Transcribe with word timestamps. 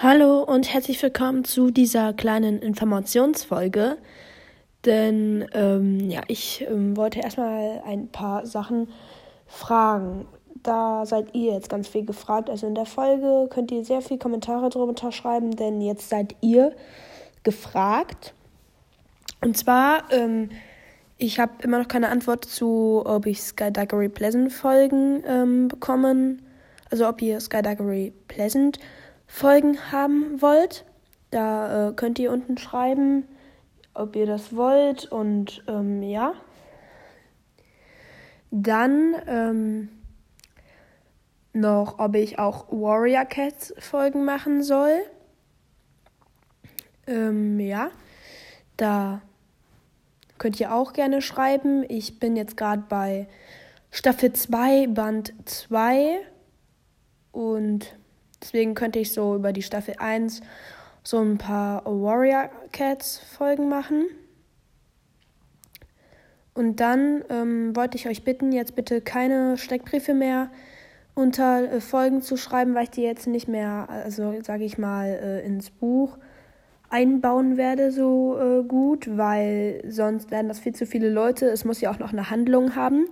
Hallo 0.00 0.44
und 0.44 0.72
herzlich 0.72 1.02
willkommen 1.02 1.42
zu 1.42 1.72
dieser 1.72 2.12
kleinen 2.12 2.60
Informationsfolge. 2.60 3.98
Denn 4.84 5.44
ähm, 5.54 6.08
ja, 6.08 6.20
ich 6.28 6.64
ähm, 6.70 6.96
wollte 6.96 7.18
erstmal 7.18 7.82
ein 7.84 8.06
paar 8.06 8.46
Sachen 8.46 8.86
fragen. 9.48 10.28
Da 10.62 11.04
seid 11.04 11.34
ihr 11.34 11.54
jetzt 11.54 11.68
ganz 11.68 11.88
viel 11.88 12.06
gefragt. 12.06 12.48
Also 12.48 12.68
in 12.68 12.76
der 12.76 12.86
Folge 12.86 13.48
könnt 13.50 13.72
ihr 13.72 13.84
sehr 13.84 14.00
viele 14.00 14.20
Kommentare 14.20 14.68
drunter 14.68 15.10
schreiben, 15.10 15.56
denn 15.56 15.80
jetzt 15.80 16.08
seid 16.08 16.36
ihr 16.42 16.76
gefragt. 17.42 18.34
Und 19.40 19.58
zwar, 19.58 20.04
ähm, 20.12 20.50
ich 21.16 21.40
habe 21.40 21.54
immer 21.64 21.80
noch 21.80 21.88
keine 21.88 22.10
Antwort 22.10 22.44
zu, 22.44 23.02
ob 23.04 23.26
ich 23.26 23.42
Skyduggery 23.42 24.10
Pleasant 24.10 24.52
Folgen 24.52 25.24
ähm, 25.26 25.66
bekommen. 25.66 26.42
Also 26.88 27.08
ob 27.08 27.20
ihr 27.20 27.40
Skyduggery 27.40 28.12
Pleasant 28.28 28.78
Folgen 29.28 29.92
haben 29.92 30.42
wollt. 30.42 30.84
Da 31.30 31.90
äh, 31.90 31.92
könnt 31.92 32.18
ihr 32.18 32.32
unten 32.32 32.58
schreiben, 32.58 33.28
ob 33.94 34.16
ihr 34.16 34.26
das 34.26 34.56
wollt 34.56 35.04
und 35.06 35.62
ähm, 35.68 36.02
ja. 36.02 36.32
Dann 38.50 39.14
ähm, 39.26 39.88
noch, 41.52 41.98
ob 41.98 42.14
ich 42.16 42.38
auch 42.38 42.66
Warrior 42.70 43.26
Cats 43.26 43.74
Folgen 43.78 44.24
machen 44.24 44.62
soll. 44.62 44.98
Ähm, 47.06 47.60
ja, 47.60 47.90
da 48.76 49.20
könnt 50.38 50.58
ihr 50.58 50.74
auch 50.74 50.94
gerne 50.94 51.20
schreiben. 51.20 51.84
Ich 51.88 52.18
bin 52.18 52.36
jetzt 52.36 52.56
gerade 52.56 52.84
bei 52.88 53.28
Staffel 53.90 54.32
2, 54.32 54.86
Band 54.88 55.34
2 55.44 56.20
und 57.32 57.94
Deswegen 58.42 58.74
könnte 58.74 58.98
ich 58.98 59.12
so 59.12 59.34
über 59.34 59.52
die 59.52 59.62
Staffel 59.62 59.94
1 59.98 60.40
so 61.02 61.18
ein 61.20 61.38
paar 61.38 61.84
Warrior 61.84 62.50
Cats 62.72 63.18
Folgen 63.18 63.68
machen. 63.68 64.06
Und 66.54 66.80
dann 66.80 67.24
ähm, 67.30 67.74
wollte 67.76 67.96
ich 67.96 68.08
euch 68.08 68.24
bitten, 68.24 68.52
jetzt 68.52 68.74
bitte 68.74 69.00
keine 69.00 69.56
Steckbriefe 69.56 70.12
mehr 70.12 70.50
unter 71.14 71.72
äh, 71.72 71.80
Folgen 71.80 72.20
zu 72.22 72.36
schreiben, 72.36 72.74
weil 72.74 72.84
ich 72.84 72.90
die 72.90 73.02
jetzt 73.02 73.26
nicht 73.26 73.48
mehr, 73.48 73.88
also 73.88 74.34
sage 74.42 74.64
ich 74.64 74.78
mal, 74.78 75.06
äh, 75.06 75.46
ins 75.46 75.70
Buch 75.70 76.18
einbauen 76.90 77.56
werde 77.56 77.92
so 77.92 78.38
äh, 78.38 78.62
gut, 78.64 79.16
weil 79.16 79.82
sonst 79.88 80.30
werden 80.30 80.48
das 80.48 80.58
viel 80.58 80.74
zu 80.74 80.86
viele 80.86 81.10
Leute. 81.10 81.46
Es 81.46 81.64
muss 81.64 81.80
ja 81.80 81.90
auch 81.90 81.98
noch 81.98 82.12
eine 82.12 82.30
Handlung 82.30 82.74
haben. 82.74 83.06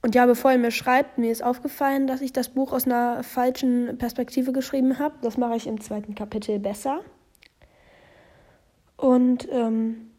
Und 0.00 0.14
ja, 0.14 0.26
bevor 0.26 0.52
ihr 0.52 0.58
mir 0.58 0.70
schreibt, 0.70 1.18
mir 1.18 1.32
ist 1.32 1.42
aufgefallen, 1.42 2.06
dass 2.06 2.20
ich 2.20 2.32
das 2.32 2.48
Buch 2.50 2.72
aus 2.72 2.86
einer 2.86 3.22
falschen 3.22 3.98
Perspektive 3.98 4.52
geschrieben 4.52 4.98
habe. 4.98 5.16
Das 5.22 5.36
mache 5.36 5.56
ich 5.56 5.66
im 5.66 5.80
zweiten 5.80 6.14
Kapitel 6.14 6.58
besser. 6.58 7.00
Und 8.96 9.48
ähm, 9.50 10.10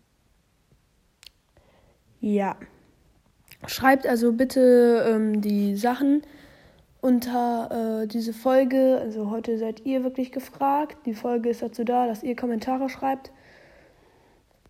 ja, 2.19 2.55
schreibt 3.67 4.05
also 4.07 4.33
bitte 4.33 5.05
ähm, 5.07 5.41
die 5.41 5.75
Sachen 5.75 6.23
unter 7.01 8.01
äh, 8.03 8.07
diese 8.07 8.33
Folge. 8.33 8.99
Also 9.01 9.29
heute 9.29 9.57
seid 9.57 9.85
ihr 9.85 10.03
wirklich 10.03 10.31
gefragt. 10.31 10.97
Die 11.05 11.13
Folge 11.13 11.49
ist 11.49 11.61
dazu 11.61 11.83
da, 11.83 12.07
dass 12.07 12.23
ihr 12.23 12.35
Kommentare 12.35 12.89
schreibt. 12.89 13.31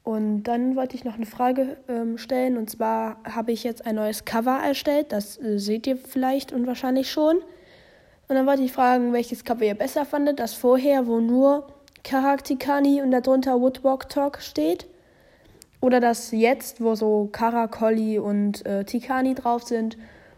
Und 0.10 0.46
dann 0.46 0.76
wollte 0.76 0.96
ich 0.96 1.06
noch 1.06 1.14
eine 1.14 1.28
Frage 1.28 1.78
ähm, 1.88 2.18
stellen. 2.18 2.58
Und 2.58 2.68
zwar 2.68 3.18
habe 3.24 3.52
ich 3.52 3.64
jetzt 3.64 3.86
ein 3.86 3.94
neues 3.94 4.26
Cover 4.26 4.58
erstellt. 4.58 5.12
Das 5.12 5.40
äh, 5.40 5.60
seht 5.60 5.86
ihr 5.86 5.98
vielleicht 5.98 6.52
und 6.52 6.66
wahrscheinlich 6.66 7.12
schon. 7.12 7.38
Und 7.38 8.36
dann 8.36 8.48
wollte 8.48 8.64
ich 8.64 8.72
fragen, 8.72 9.14
welches 9.14 9.44
Cover 9.44 9.64
ihr 9.64 9.76
besser 9.76 10.06
fandet. 10.06 10.40
Das 10.40 10.56
vorher, 10.56 11.06
wo 11.06 11.20
nur 11.20 11.68
Karaktikani 12.04 13.04
und 13.04 13.12
darunter 13.12 13.62
Woodwalk 13.62 14.10
Talk 14.10 14.42
steht. 14.42 14.88
Oder 15.80 16.00
das 16.00 16.32
jetzt, 16.32 16.82
wo 16.82 16.96
so 16.96 17.30
Karakoli 17.32 18.18
und 18.18 18.66
äh, 18.66 18.86
Tikani 18.86 19.36
drauf 19.36 19.62
sind. 19.62 19.96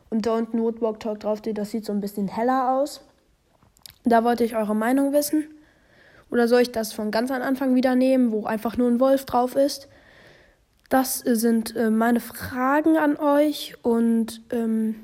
Und 0.10 0.26
da 0.26 0.36
unten 0.36 0.62
Woodwalk 0.62 1.00
Talk 1.00 1.22
drauf 1.22 1.38
steht. 1.38 1.58
Das 1.58 1.72
sieht 1.72 1.86
so 1.86 1.94
ein 1.94 2.02
bisschen 2.02 2.28
heller 2.28 2.74
aus. 2.74 3.06
Da 4.04 4.26
wollte 4.26 4.44
ich 4.44 4.54
eure 4.58 4.76
Meinung 4.76 5.14
wissen. 5.14 5.46
Oder 6.32 6.48
soll 6.48 6.62
ich 6.62 6.72
das 6.72 6.94
von 6.94 7.12
ganz 7.12 7.30
am 7.30 7.42
Anfang 7.42 7.76
wieder 7.76 7.96
nehmen, 7.96 8.32
wo 8.32 8.46
einfach 8.46 8.78
nur 8.78 8.90
ein 8.90 9.00
Wolf 9.00 9.26
drauf 9.26 9.56
ist? 9.56 9.88
Das 10.90 11.20
sind 11.20 11.76
äh, 11.76 11.90
meine 11.90 12.20
Fragen 12.20 12.98
an 12.98 13.18
euch 13.18 13.76
und 13.82 14.42
ähm, 14.52 14.96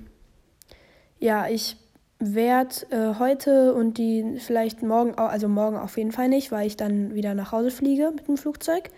ja, 1.19 1.47
ich 1.47 1.77
werde 2.19 2.75
äh, 2.89 3.19
heute 3.19 3.73
und 3.73 3.97
die 3.97 4.37
vielleicht 4.39 4.81
morgen, 4.81 5.16
also 5.16 5.47
morgen 5.47 5.77
auf 5.77 5.97
jeden 5.97 6.11
Fall 6.11 6.29
nicht, 6.29 6.51
weil 6.51 6.67
ich 6.67 6.77
dann 6.77 7.13
wieder 7.13 7.33
nach 7.35 7.51
Hause 7.51 7.71
fliege 7.71 8.11
mit 8.11 8.27
dem 8.27 8.37
Flugzeug. 8.37 8.89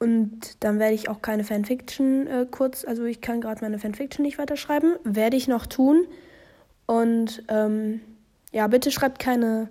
Und 0.00 0.62
dann 0.62 0.78
werde 0.78 0.94
ich 0.94 1.08
auch 1.08 1.22
keine 1.22 1.44
Fanfiction 1.44 2.26
äh, 2.26 2.46
kurz, 2.50 2.84
also 2.84 3.04
ich 3.04 3.20
kann 3.20 3.40
gerade 3.40 3.62
meine 3.62 3.78
Fanfiction 3.78 4.24
nicht 4.24 4.38
weiterschreiben, 4.38 4.96
werde 5.04 5.36
ich 5.36 5.48
noch 5.48 5.66
tun. 5.66 6.06
Und 6.86 7.42
ähm, 7.48 8.00
ja, 8.52 8.66
bitte 8.68 8.90
schreibt 8.90 9.18
keine 9.18 9.68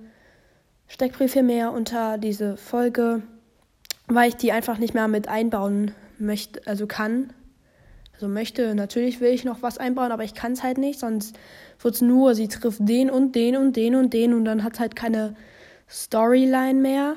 Steckbriefe 0.87 1.43
mehr 1.43 1.71
unter 1.73 2.17
diese 2.17 2.57
Folge, 2.57 3.21
weil 4.07 4.29
ich 4.29 4.35
die 4.35 4.51
einfach 4.51 4.77
nicht 4.77 4.93
mehr 4.93 5.07
mit 5.07 5.27
einbauen 5.27 5.91
möchte, 6.17 6.61
also 6.65 6.87
kann. 6.87 7.33
Also 8.13 8.27
möchte, 8.27 8.73
natürlich 8.73 9.19
will 9.19 9.31
ich 9.31 9.43
noch 9.43 9.61
was 9.61 9.77
einbauen, 9.77 10.11
aber 10.11 10.23
ich 10.23 10.33
kann 10.33 10.53
es 10.53 10.63
halt 10.63 10.79
nicht, 10.79 10.99
sonst 10.99 11.37
wird 11.79 11.95
es 11.95 12.01
nur, 12.01 12.33
sie 12.33 12.47
trifft 12.47 12.79
den 12.81 13.11
und 13.11 13.35
den 13.35 13.55
und 13.55 13.75
den 13.75 13.93
und 13.93 14.11
den 14.11 14.33
und 14.33 14.45
dann 14.45 14.63
hat 14.63 14.79
halt 14.79 14.95
keine 14.95 15.35
Storyline 15.87 16.81
mehr. 16.81 17.15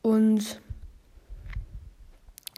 Und 0.00 0.60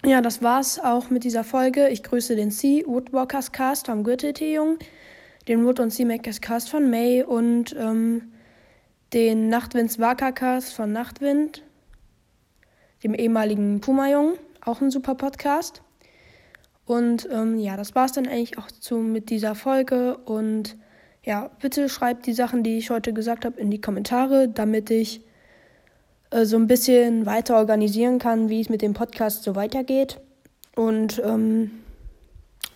ja, 0.04 0.20
das 0.20 0.42
war's 0.42 0.78
auch 0.78 1.10
mit 1.10 1.24
dieser 1.24 1.44
Folge. 1.44 1.88
Ich 1.88 2.02
grüße 2.02 2.36
den 2.36 2.50
C, 2.50 2.84
Woodwalkers 2.86 3.52
Cast 3.52 3.86
vom 3.86 4.04
Gürteltee-Jungen, 4.04 4.78
den 5.48 5.64
Wood 5.64 5.80
und 5.80 5.90
C 5.90 6.04
Makers 6.04 6.40
Cast 6.40 6.70
von 6.70 6.88
May 6.90 7.22
und 7.22 7.74
ähm, 7.76 8.32
den 9.14 9.48
Nachtwinds 9.48 10.00
Wakakas 10.00 10.72
von 10.72 10.92
Nachtwind, 10.92 11.62
dem 13.04 13.14
ehemaligen 13.14 13.80
Puma-Jungen, 13.80 14.34
auch 14.60 14.80
ein 14.80 14.90
super 14.90 15.14
Podcast. 15.14 15.82
Und 16.84 17.28
ähm, 17.30 17.56
ja, 17.58 17.76
das 17.76 17.94
war 17.94 18.06
es 18.06 18.12
dann 18.12 18.26
eigentlich 18.26 18.58
auch 18.58 18.70
zu, 18.70 18.96
mit 18.96 19.30
dieser 19.30 19.54
Folge. 19.54 20.16
Und 20.18 20.76
ja, 21.22 21.48
bitte 21.60 21.88
schreibt 21.88 22.26
die 22.26 22.32
Sachen, 22.32 22.64
die 22.64 22.76
ich 22.76 22.90
heute 22.90 23.12
gesagt 23.12 23.44
habe, 23.44 23.58
in 23.60 23.70
die 23.70 23.80
Kommentare, 23.80 24.48
damit 24.48 24.90
ich 24.90 25.22
äh, 26.30 26.44
so 26.44 26.56
ein 26.56 26.66
bisschen 26.66 27.24
weiter 27.24 27.56
organisieren 27.56 28.18
kann, 28.18 28.48
wie 28.48 28.60
es 28.60 28.68
mit 28.68 28.82
dem 28.82 28.94
Podcast 28.94 29.44
so 29.44 29.54
weitergeht. 29.54 30.20
Und 30.74 31.22
ähm, 31.24 31.70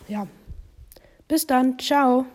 ja, 0.06 0.28
bis 1.26 1.48
dann. 1.48 1.78
Ciao. 1.80 2.26